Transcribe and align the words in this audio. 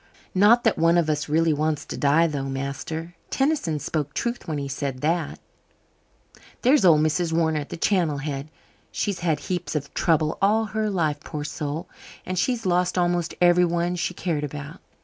Not 0.33 0.63
that 0.63 0.79
one 0.79 0.97
of 0.97 1.11
us 1.11 1.29
really 1.29 1.53
wants 1.53 1.85
to 1.85 1.95
die, 1.95 2.25
though, 2.25 2.49
master. 2.49 3.13
Tennyson 3.29 3.77
spoke 3.77 4.15
truth 4.15 4.47
when 4.47 4.57
he 4.57 4.67
said 4.67 5.01
that. 5.01 5.37
There's 6.63 6.83
old 6.83 7.01
Mrs. 7.01 7.31
Warner 7.31 7.59
at 7.59 7.69
the 7.69 7.77
Channel 7.77 8.17
Head. 8.17 8.49
She's 8.91 9.19
had 9.19 9.41
heaps 9.41 9.75
of 9.75 9.93
trouble 9.93 10.39
all 10.41 10.65
her 10.65 10.89
life, 10.89 11.19
poor 11.19 11.43
soul, 11.43 11.87
and 12.25 12.39
she's 12.39 12.65
lost 12.65 12.97
almost 12.97 13.35
everyone 13.41 13.95
she 13.95 14.15
cared 14.15 14.43
about. 14.43 14.81